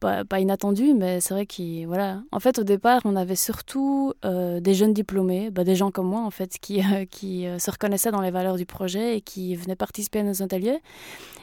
pas, 0.00 0.40
inattendu, 0.40 0.94
mais 0.94 1.20
c'est 1.20 1.34
vrai 1.34 1.46
qu'il 1.46 1.86
voilà. 1.86 2.22
En 2.32 2.40
fait, 2.40 2.58
au 2.58 2.64
départ, 2.64 3.02
on 3.04 3.16
avait 3.16 3.36
surtout 3.36 4.14
des 4.22 4.74
jeunes 4.74 4.94
diplômés, 4.94 5.50
bah, 5.50 5.62
des 5.62 5.74
gens 5.74 5.90
comme 5.90 6.08
moi 6.08 6.22
en 6.22 6.30
fait, 6.30 6.58
qui 6.58 6.80
qui 7.10 7.46
se 7.58 7.70
reconnaissaient 7.70 8.10
dans 8.10 8.22
les 8.22 8.30
valeurs 8.30 8.56
du 8.56 8.66
projet 8.66 9.18
et 9.18 9.20
qui 9.20 9.54
venaient 9.56 9.76
participer 9.76 10.20
à 10.20 10.22
nos 10.22 10.42
ateliers. 10.42 10.80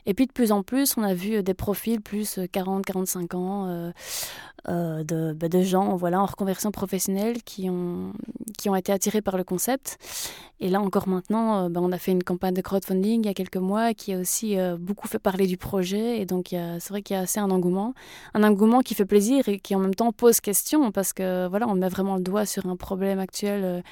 Et 0.06 0.14
puis 0.14 0.26
de 0.26 0.32
plus 0.32 0.52
en 0.52 0.64
plus, 0.64 0.96
on 0.98 1.04
a 1.04 1.14
vu 1.14 1.44
des 1.44 1.54
profils 1.54 2.02
plus 2.02 2.38
40-45 2.38 3.36
ans 3.36 3.37
euh, 3.38 3.92
euh, 4.69 5.04
de, 5.04 5.34
bah, 5.34 5.48
de, 5.48 5.62
gens 5.62 5.95
voilà, 5.95 6.22
en 6.22 6.25
reconversion 6.25 6.72
professionnelle 6.72 7.42
qui 7.44 7.69
ont, 7.69 8.12
qui 8.57 8.69
ont 8.69 8.75
été 8.75 8.92
attirés 8.92 9.22
par 9.22 9.38
le 9.38 9.44
concept. 9.44 9.98
Et 10.60 10.69
là 10.69 10.81
encore 10.81 11.07
maintenant, 11.07 11.66
euh, 11.66 11.69
bah, 11.69 11.80
on 11.84 11.92
a 11.92 11.98
fait 11.98 12.12
une 12.12 12.24
campagne 12.24 12.54
de 12.54 12.62
crowdfunding 12.62 13.24
il 13.24 13.28
y 13.28 13.30
a 13.30 13.34
quelques 13.34 13.57
mois 13.57 13.94
qui 13.94 14.13
a 14.13 14.19
aussi 14.19 14.57
beaucoup 14.80 15.07
fait 15.07 15.19
parler 15.19 15.48
du 15.48 15.57
projet. 15.57 16.19
Et 16.19 16.25
donc 16.25 16.48
c'est 16.50 16.89
vrai 16.89 17.01
qu'il 17.01 17.16
y 17.16 17.19
a 17.19 17.24
assez 17.24 17.39
un 17.39 17.50
engouement. 17.50 17.94
Un 18.34 18.44
engouement 18.44 18.81
qui 18.81 18.95
fait 18.95 19.06
plaisir 19.06 19.48
et 19.48 19.60
qui 19.60 19.75
en 19.75 19.80
même 19.80 19.95
temps 19.95 20.12
pose 20.12 20.41
question 20.41 20.91
parce 20.91 21.13
que 21.13 21.48
voilà, 21.48 21.67
on 21.67 21.75
met 21.75 21.89
vraiment 21.89 22.15
le 22.15 22.24
doigt 22.24 22.46
sur 22.46 22.65
un 22.67 22.75
problème 22.75 23.20
actuel 23.20 23.84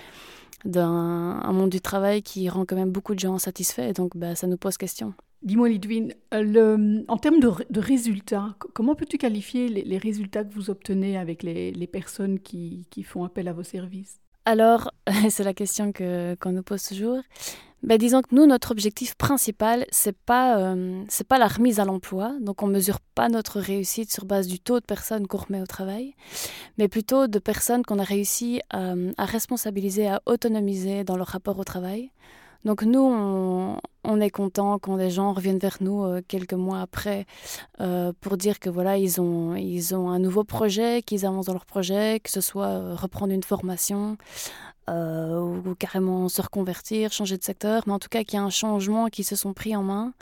d'un 0.66 1.52
monde 1.52 1.70
du 1.70 1.80
travail 1.80 2.24
qui 2.24 2.50
rend 2.50 2.66
quand 2.66 2.76
même 2.76 2.92
beaucoup 2.92 3.14
de 3.14 3.20
gens 3.20 3.38
satisfaits. 3.38 3.90
Et 3.90 3.94
donc 3.94 4.18
bah, 4.18 4.36
ça 4.36 4.48
nous 4.48 4.58
pose 4.58 4.78
question. 4.78 5.14
Dis-moi, 5.46 5.70
Lidwin, 5.70 6.12
euh, 6.34 7.04
en 7.08 7.18
termes 7.18 7.40
de, 7.40 7.80
résultats, 7.80 8.56
comment 8.74 8.96
peux-tu 8.96 9.20
qualifier 9.20 9.68
les, 9.68 9.98
résultats 10.00 10.44
que 10.44 10.52
vous 10.52 10.72
obtenez 10.72 11.20
avec 11.20 11.44
les, 11.44 11.88
personnes 11.88 12.40
qui, 12.40 12.88
font 13.04 13.24
appel 13.24 13.48
à 13.48 13.54
vos 13.54 13.62
services? 13.62 14.20
Alors, 14.46 14.92
c'est 15.30 15.44
la 15.44 15.54
question 15.54 15.94
qu'on 15.94 16.52
nous 16.52 16.64
pose 16.64 16.82
toujours. 16.82 17.20
Ben, 17.84 18.00
disons 18.00 18.24
que 18.24 18.34
nous, 18.34 18.48
notre 18.48 18.72
objectif 18.72 19.14
principal, 19.14 19.86
c'est 19.92 20.18
pas 20.18 20.58
euh, 20.58 21.04
pas 21.28 21.38
la 21.38 21.48
remise 21.48 21.80
à 21.80 21.86
l'emploi. 21.86 22.34
Donc, 22.42 22.64
on 22.64 22.68
mesure 22.68 23.00
pas 23.14 23.30
notre 23.30 23.60
réussite 23.60 24.12
sur 24.12 24.26
base 24.26 24.48
du 24.48 24.60
taux 24.60 24.80
de 24.80 24.86
personnes 24.86 25.28
qu'on 25.28 25.38
remet 25.38 25.62
au 25.62 25.68
travail, 25.68 26.16
mais 26.80 26.88
plutôt 26.88 27.28
de 27.28 27.38
personnes 27.38 27.84
qu'on 27.84 28.00
a 28.00 28.04
réussi 28.04 28.62
à, 28.72 28.96
à 29.20 29.26
responsabiliser, 29.26 30.08
à 30.08 30.24
autonomiser 30.26 31.04
dans 31.04 31.18
leur 31.18 31.28
rapport 31.28 31.60
au 31.60 31.64
travail. 31.64 32.10
Donc 32.66 32.82
nous, 32.82 33.80
on, 34.04 34.20
est 34.20 34.32
content 34.32 34.80
quand 34.80 34.98
des 34.98 35.12
gens 35.12 35.34
reviennent 35.34 35.60
vers 35.60 35.78
nous 35.82 36.04
euh, 36.04 36.22
quelques 36.28 36.54
mois 36.54 36.82
après 36.82 37.28
euh, 37.80 38.12
pour 38.22 38.38
dire 38.38 38.60
que 38.60 38.72
voilà, 38.72 38.98
ils 38.98 39.22
ont, 39.22 39.56
ils 39.56 39.94
ont 39.94 40.10
un 40.10 40.18
nouveau 40.18 40.44
projet, 40.44 41.04
qu'ils 41.04 41.28
avancent 41.28 41.46
dans 41.46 41.54
leur 41.54 41.68
projet, 41.68 42.20
que 42.24 42.32
ce 42.32 42.42
soit 42.42 42.68
euh, 42.68 42.96
reprendre 42.96 43.34
une 43.34 43.44
formation 43.44 44.18
ou, 44.88 45.74
carrément 45.80 46.30
se 46.30 46.42
reconvertir, 46.44 47.12
changer 47.12 47.38
de 47.38 47.44
secteur, 47.44 47.84
mais 47.88 47.94
en 47.94 48.00
tout 48.00 48.10
cas 48.10 48.24
qu'il 48.24 48.38
y 48.38 48.42
a 48.42 48.44
un 48.44 48.52
changement, 48.52 49.08
qu'ils 49.08 49.26
se 49.26 49.36
sont 49.36 49.54
pris 49.54 49.76
en 49.76 49.82
main 49.82 50.14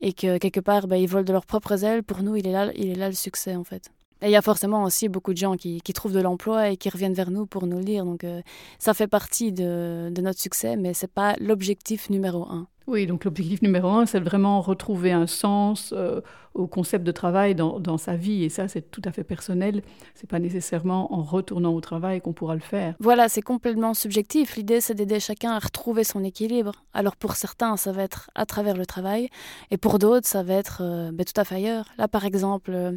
et 0.00 0.12
que 0.12 0.38
quelque 0.38 0.60
part, 0.60 0.86
bah, 0.86 0.98
ils 0.98 1.08
volent 1.08 1.24
de 1.24 1.32
leurs 1.32 1.46
propres 1.46 1.84
ailes. 1.84 2.04
Pour 2.04 2.22
nous, 2.22 2.36
il 2.36 2.46
est 2.46 2.52
là, 2.52 2.70
il 2.76 2.90
est 2.90 2.94
là 2.94 3.08
le 3.08 3.14
succès 3.14 3.56
en 3.56 3.64
fait. 3.64 3.90
Et 4.20 4.26
il 4.26 4.30
y 4.30 4.36
a 4.36 4.42
forcément 4.42 4.82
aussi 4.82 5.08
beaucoup 5.08 5.32
de 5.32 5.38
gens 5.38 5.56
qui, 5.56 5.80
trouvent 5.94 6.12
de 6.12 6.20
l'emploi 6.20 6.70
et 6.70 6.76
qui 6.76 6.88
reviennent 6.88 7.14
vers 7.14 7.30
nous 7.30 7.46
pour 7.46 7.66
nous 7.66 7.78
le 7.78 7.84
dire. 7.84 8.04
Donc 8.04 8.24
euh, 8.24 8.42
ça 8.78 8.94
fait 8.94 9.06
partie 9.06 9.52
de, 9.52 10.12
notre 10.20 10.40
succès, 10.40 10.76
mais 10.76 10.94
ce 10.94 11.04
n'est 11.04 11.12
pas 11.12 11.34
l'objectif 11.38 12.10
numéro 12.10 12.44
un. 12.50 12.66
Oui, 12.88 13.06
donc 13.06 13.26
l'objectif 13.26 13.60
numéro 13.60 13.90
un, 13.90 14.06
c'est 14.06 14.18
vraiment 14.18 14.62
retrouver 14.62 15.12
un 15.12 15.26
sens 15.26 15.92
euh, 15.94 16.22
au 16.54 16.66
concept 16.66 17.04
de 17.04 17.12
travail 17.12 17.54
dans, 17.54 17.98
sa 17.98 18.16
vie. 18.16 18.44
Et 18.44 18.48
ça, 18.48 18.66
c'est 18.66 18.90
tout 18.90 19.02
à 19.04 19.12
fait 19.12 19.24
personnel. 19.24 19.82
C'est 20.14 20.28
pas 20.28 20.38
nécessairement 20.38 21.12
en 21.12 21.22
retournant 21.22 21.74
au 21.74 21.82
travail 21.82 22.22
qu'on 22.22 22.32
pourra 22.32 22.54
le 22.54 22.62
faire. 22.62 22.94
Voilà, 22.98 23.28
c'est 23.28 23.42
complètement 23.42 23.92
subjectif. 23.92 24.56
L'idée, 24.56 24.80
c'est 24.80 24.94
d'aider 24.94 25.20
chacun 25.20 25.50
à 25.50 25.58
retrouver 25.58 26.02
son 26.02 26.24
équilibre. 26.24 26.72
Alors 26.94 27.16
pour 27.16 27.34
certains, 27.34 27.76
ça 27.76 27.92
va 27.92 28.04
être 28.04 28.30
à 28.34 28.46
travers 28.46 28.74
le 28.74 28.86
travail. 28.86 29.28
Et 29.70 29.76
pour 29.76 29.98
d'autres, 29.98 30.26
ça 30.26 30.42
va 30.42 30.54
être 30.54 30.80
euh, 30.80 31.10
ben, 31.12 31.26
tout 31.26 31.38
à 31.38 31.44
fait 31.44 31.56
ailleurs. 31.56 31.84
Là, 31.98 32.08
par 32.08 32.24
exemple, 32.24 32.70
euh, 32.72 32.92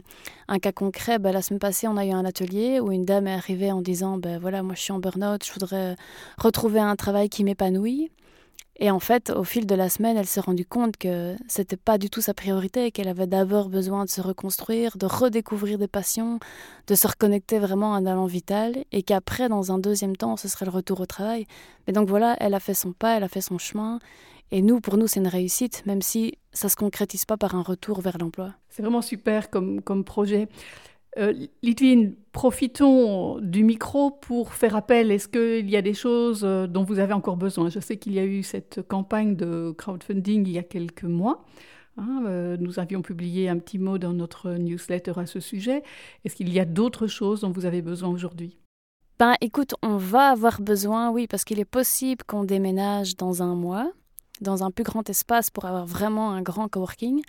un 0.47 0.59
cas 0.59 0.71
concret, 0.71 1.19
ben, 1.19 1.33
la 1.33 1.41
semaine 1.41 1.59
passée, 1.59 1.89
on 1.89 1.97
a 1.97 2.05
eu 2.05 2.11
un 2.11 2.23
atelier 2.23 2.79
où 2.79 2.93
une 2.93 3.03
dame 3.03 3.27
est 3.27 3.33
arrivée 3.33 3.73
en 3.73 3.81
disant, 3.81 4.17
ben 4.17 4.39
voilà, 4.39 4.63
moi 4.63 4.73
je 4.73 4.83
suis 4.83 4.93
en 4.93 4.99
burn-out, 4.99 5.45
je 5.45 5.51
voudrais 5.51 5.97
retrouver 6.37 6.79
un 6.79 6.95
travail 6.95 7.27
qui 7.27 7.43
m'épanouit. 7.43 8.09
Et 8.83 8.89
en 8.89 8.99
fait, 8.99 9.29
au 9.29 9.43
fil 9.43 9.67
de 9.67 9.75
la 9.75 9.89
semaine, 9.89 10.17
elle 10.17 10.25
s'est 10.25 10.39
rendue 10.39 10.65
compte 10.65 10.97
que 10.97 11.35
c'était 11.47 11.77
pas 11.77 11.99
du 11.99 12.09
tout 12.09 12.19
sa 12.19 12.33
priorité, 12.33 12.89
qu'elle 12.89 13.07
avait 13.07 13.27
d'abord 13.27 13.69
besoin 13.69 14.05
de 14.05 14.09
se 14.09 14.21
reconstruire, 14.21 14.97
de 14.97 15.05
redécouvrir 15.05 15.77
des 15.77 15.87
passions, 15.87 16.39
de 16.87 16.95
se 16.95 17.07
reconnecter 17.07 17.59
vraiment 17.59 17.93
à 17.93 17.97
un 17.99 18.07
allant 18.07 18.25
vital, 18.25 18.83
et 18.91 19.03
qu'après, 19.03 19.49
dans 19.49 19.71
un 19.71 19.77
deuxième 19.77 20.17
temps, 20.17 20.35
ce 20.35 20.47
serait 20.47 20.65
le 20.65 20.71
retour 20.71 20.99
au 20.99 21.05
travail. 21.05 21.45
Mais 21.85 21.93
donc 21.93 22.09
voilà, 22.09 22.35
elle 22.39 22.55
a 22.55 22.59
fait 22.59 22.73
son 22.73 22.91
pas, 22.91 23.15
elle 23.15 23.23
a 23.23 23.27
fait 23.27 23.39
son 23.39 23.59
chemin, 23.59 23.99
et 24.49 24.63
nous, 24.63 24.81
pour 24.81 24.97
nous, 24.97 25.05
c'est 25.05 25.19
une 25.19 25.27
réussite, 25.27 25.85
même 25.85 26.01
si 26.01 26.39
ça 26.51 26.67
se 26.67 26.75
concrétise 26.75 27.25
pas 27.25 27.37
par 27.37 27.53
un 27.53 27.61
retour 27.61 28.01
vers 28.01 28.17
l'emploi. 28.17 28.55
C'est 28.69 28.81
vraiment 28.81 29.03
super 29.03 29.51
comme, 29.51 29.81
comme 29.81 30.03
projet. 30.03 30.47
Euh, 31.17 31.33
Litvine, 31.61 32.15
profitons 32.31 33.39
du 33.39 33.63
micro 33.63 34.11
pour 34.11 34.53
faire 34.53 34.75
appel. 34.75 35.11
Est-ce 35.11 35.27
qu'il 35.27 35.69
y 35.69 35.75
a 35.75 35.81
des 35.81 35.93
choses 35.93 36.41
euh, 36.43 36.67
dont 36.67 36.83
vous 36.83 36.99
avez 36.99 37.13
encore 37.13 37.35
besoin? 37.35 37.69
Je 37.69 37.79
sais 37.79 37.97
qu'il 37.97 38.13
y 38.13 38.19
a 38.19 38.25
eu 38.25 38.43
cette 38.43 38.81
campagne 38.87 39.35
de 39.35 39.71
crowdfunding 39.77 40.47
il 40.47 40.53
y 40.53 40.57
a 40.57 40.63
quelques 40.63 41.03
mois. 41.03 41.43
Hein, 41.97 42.23
euh, 42.25 42.55
nous 42.57 42.79
avions 42.79 43.01
publié 43.01 43.49
un 43.49 43.57
petit 43.57 43.77
mot 43.77 43.97
dans 43.97 44.13
notre 44.13 44.51
newsletter 44.51 45.13
à 45.17 45.25
ce 45.25 45.41
sujet. 45.41 45.83
Est-ce 46.23 46.35
qu'il 46.35 46.51
y 46.53 46.59
a 46.59 46.65
d'autres 46.65 47.07
choses 47.07 47.41
dont 47.41 47.51
vous 47.51 47.65
avez 47.65 47.81
besoin 47.81 48.09
aujourd'hui? 48.09 48.57
Ben, 49.19 49.35
écoute, 49.41 49.75
on 49.83 49.97
va 49.97 50.29
avoir 50.29 50.61
besoin, 50.61 51.11
oui, 51.11 51.27
parce 51.27 51.43
qu'il 51.43 51.59
est 51.59 51.65
possible 51.65 52.23
qu'on 52.25 52.45
déménage 52.45 53.17
dans 53.17 53.43
un 53.43 53.53
mois 53.55 53.91
dans 54.41 54.63
un 54.63 54.71
plus 54.71 54.83
grand 54.83 55.09
espace 55.09 55.49
pour 55.49 55.65
avoir 55.65 55.85
vraiment 55.85 56.31
un 56.31 56.41
grand 56.41 56.67
coworking. 56.67 57.21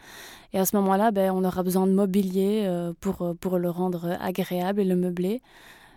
Et 0.52 0.58
à 0.58 0.64
ce 0.64 0.76
moment-là, 0.76 1.10
ben, 1.10 1.30
on 1.30 1.44
aura 1.44 1.62
besoin 1.62 1.86
de 1.86 1.92
mobilier 1.92 2.64
euh, 2.66 2.92
pour, 3.00 3.22
euh, 3.22 3.34
pour 3.34 3.58
le 3.58 3.70
rendre 3.70 4.16
agréable 4.20 4.80
et 4.80 4.84
le 4.84 4.96
meubler. 4.96 5.40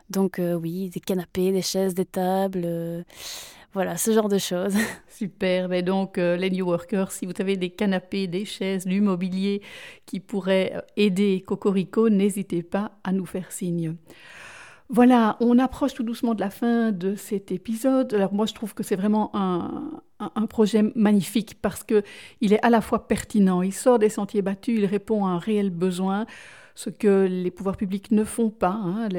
Donc 0.10 0.38
euh, 0.38 0.54
oui, 0.54 0.90
des 0.90 1.00
canapés, 1.00 1.52
des 1.52 1.62
chaises, 1.62 1.96
des 1.96 2.06
tables, 2.06 2.68
voilà, 3.74 3.98
ce 3.98 4.12
genre 4.12 4.30
de 4.30 4.38
choses. 4.38 4.76
Super, 5.10 5.68
mais 5.68 5.82
donc 5.82 6.18
les 6.18 6.50
New 6.50 6.66
Workers, 6.66 7.12
si 7.12 7.26
vous 7.26 7.34
avez 7.40 7.58
des 7.58 7.70
canapés, 7.70 8.28
des 8.28 8.46
chaises, 8.46 8.86
du 8.86 9.02
mobilier 9.02 9.62
qui 10.06 10.20
pourrait 10.20 10.86
aider 10.96 11.44
Cocorico, 11.46 12.10
n'hésitez 12.10 12.64
pas 12.64 12.92
à 13.04 13.12
nous 13.12 13.26
faire 13.26 13.52
signe. 13.52 13.96
Voilà, 14.90 15.36
on 15.40 15.58
approche 15.58 15.96
tout 15.96 16.04
doucement 16.04 16.36
de 16.36 16.42
la 16.42 16.52
fin 16.52 16.92
de 16.92 17.16
cet 17.16 17.52
épisode. 17.52 18.14
Alors 18.14 18.34
moi, 18.34 18.46
je 18.46 18.54
trouve 18.54 18.76
que 18.76 18.84
c'est 18.84 18.96
vraiment 18.96 19.32
un, 19.34 20.46
projet 20.48 20.84
magnifique 20.96 21.60
parce 21.60 21.84
que 21.84 22.04
il 22.40 22.54
est 22.54 22.64
à 22.64 22.70
la 22.70 22.82
fois 22.82 23.08
pertinent, 23.08 23.64
il 23.64 23.74
sort 23.74 23.98
des 23.98 24.10
sentiers 24.10 24.44
battus, 24.44 24.78
il 24.78 24.86
répond 24.86 25.26
à 25.26 25.30
un 25.30 25.40
réel 25.40 25.72
besoin, 25.72 26.26
ce 26.76 26.90
que 26.90 27.26
les 27.26 27.52
pouvoirs 27.52 27.78
publics 27.78 28.12
ne 28.12 28.24
font 28.24 28.50
pas. 28.50 28.74
Hein. 28.74 29.10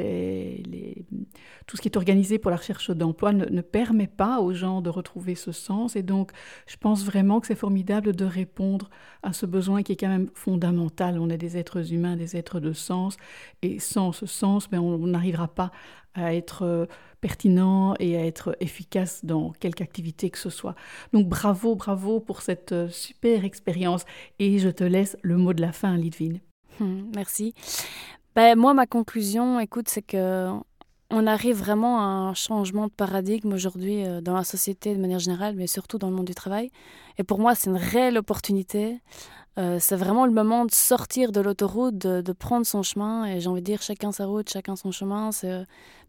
tout 1.66 1.76
ce 1.76 1.82
qui 1.82 1.88
est 1.88 1.96
organisé 1.96 2.38
pour 2.38 2.50
la 2.50 2.58
recherche 2.58 2.90
d'emploi 2.90 3.32
ne, 3.32 3.60
permet 3.62 4.06
pas 4.06 4.40
aux 4.40 4.52
gens 4.52 4.82
de 4.82 4.90
retrouver 4.90 5.34
ce 5.34 5.52
sens. 5.52 5.96
Et 5.96 6.02
donc, 6.02 6.30
je 6.66 6.76
pense 6.76 7.04
vraiment 7.04 7.40
que 7.40 7.46
c'est 7.46 7.54
formidable 7.54 8.14
de 8.14 8.24
répondre 8.24 8.90
à 9.22 9.32
ce 9.32 9.46
besoin 9.46 9.82
qui 9.82 9.92
est 9.92 9.96
quand 9.96 10.08
même 10.08 10.28
fondamental. 10.34 11.18
On 11.18 11.30
est 11.30 11.38
des 11.38 11.56
êtres 11.56 11.92
humains, 11.92 12.16
des 12.16 12.36
êtres 12.36 12.60
de 12.60 12.72
sens, 12.72 13.16
et 13.62 13.78
sans 13.78 14.12
ce 14.12 14.26
sens, 14.26 14.68
ben, 14.68 14.78
on 14.78 14.98
n'arrivera 15.06 15.48
pas 15.48 15.72
à 16.14 16.34
être 16.34 16.62
euh, 16.62 16.86
pertinent 17.20 17.94
et 18.00 18.16
à 18.16 18.24
être 18.24 18.56
efficace 18.60 19.24
dans 19.24 19.52
quelque 19.52 19.82
activité 19.82 20.30
que 20.30 20.38
ce 20.38 20.50
soit. 20.50 20.74
Donc 21.12 21.28
bravo, 21.28 21.74
bravo 21.74 22.20
pour 22.20 22.42
cette 22.42 22.72
euh, 22.72 22.88
super 22.88 23.44
expérience. 23.44 24.04
Et 24.38 24.58
je 24.58 24.68
te 24.68 24.84
laisse 24.84 25.16
le 25.22 25.36
mot 25.36 25.52
de 25.52 25.60
la 25.60 25.72
fin, 25.72 25.96
Lidvine. 25.96 26.40
Merci. 27.14 27.54
Ben, 28.34 28.58
moi, 28.58 28.74
ma 28.74 28.86
conclusion, 28.86 29.60
écoute, 29.60 29.88
c'est 29.88 30.02
que 30.02 30.50
on 31.10 31.26
arrive 31.26 31.56
vraiment 31.56 32.00
à 32.00 32.02
un 32.02 32.34
changement 32.34 32.88
de 32.88 32.92
paradigme 32.92 33.52
aujourd'hui 33.52 34.04
euh, 34.04 34.20
dans 34.20 34.34
la 34.34 34.44
société 34.44 34.94
de 34.94 35.00
manière 35.00 35.20
générale, 35.20 35.54
mais 35.56 35.68
surtout 35.68 35.98
dans 35.98 36.10
le 36.10 36.16
monde 36.16 36.26
du 36.26 36.34
travail. 36.34 36.70
Et 37.18 37.22
pour 37.22 37.38
moi, 37.38 37.54
c'est 37.54 37.70
une 37.70 37.76
réelle 37.76 38.18
opportunité. 38.18 39.00
Euh, 39.58 39.78
c'est 39.80 39.96
vraiment 39.96 40.26
le 40.26 40.32
moment 40.32 40.64
de 40.66 40.72
sortir 40.72 41.32
de 41.32 41.40
l'autoroute, 41.40 41.96
de, 41.96 42.32
prendre 42.32 42.66
son 42.66 42.82
chemin. 42.82 43.24
Et 43.26 43.40
j'ai 43.40 43.48
envie 43.48 43.62
de 43.62 43.66
dire, 43.66 43.82
chacun 43.82 44.12
sa 44.12 44.26
route, 44.26 44.50
chacun 44.50 44.76
son 44.76 44.90
chemin. 44.90 45.30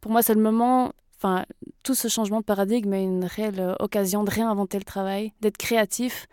Pour 0.02 0.12
moi, 0.12 0.22
c'est 0.22 0.34
le 0.34 0.42
moment 0.42 0.92
enfin, 1.18 1.46
tout 1.84 1.96
ce 1.96 2.08
changement 2.08 2.40
de 2.40 2.46
paradigme 2.46 2.94
est 2.94 3.04
une 3.04 3.26
réelle 3.26 3.60
euh, 3.60 3.74
occasion 3.80 4.24
de 4.24 4.30
réinventer 4.30 4.78
le 4.78 4.84
travail, 4.84 5.34
d'être 5.42 5.58
créatif, 5.58 6.28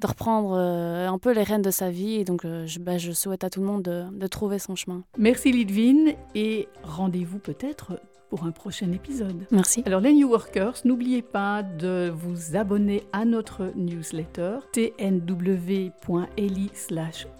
de 0.00 0.06
reprendre 0.06 0.54
euh, 0.56 1.08
un 1.08 1.18
peu 1.18 1.32
les 1.32 1.42
rênes 1.42 1.62
de 1.62 1.70
sa 1.70 1.90
vie. 1.90 2.14
Et 2.14 2.24
donc, 2.24 2.44
euh, 2.44 2.66
je, 2.66 2.78
bah, 2.78 2.98
je, 2.98 3.12
souhaite 3.12 3.44
à 3.44 3.50
tout 3.50 3.60
le 3.60 3.66
monde 3.66 3.82
de, 3.82 4.26
trouver 4.26 4.58
son 4.58 4.74
chemin. 4.74 5.02
Merci 5.18 5.52
Lidvine 5.52 6.14
et 6.34 6.68
rendez-vous 6.82 7.38
peut-être 7.38 8.00
pour 8.30 8.44
un 8.44 8.50
prochain 8.50 8.90
épisode. 8.90 9.46
Merci. 9.50 9.82
Alors 9.86 10.00
les 10.00 10.12
New 10.12 10.28
Workers, 10.28 10.74
n'oubliez 10.84 11.22
pas 11.22 11.62
de 11.62 12.12
vous 12.12 12.56
abonner 12.56 13.04
à 13.12 13.24
notre 13.24 13.70
newsletter 13.76 14.58
tnw.eli 14.72 16.70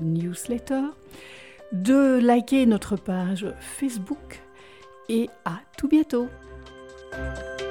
newsletter, 0.00 0.82
de 1.72 2.18
liker 2.20 2.66
notre 2.66 2.96
page 2.96 3.46
Facebook 3.58 4.40
et 5.08 5.28
à 5.44 5.58
tout 5.76 5.88
bientôt. 5.88 6.28
Thank 7.14 7.60
you. 7.60 7.63